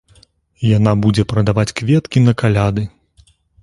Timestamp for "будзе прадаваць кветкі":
1.03-2.27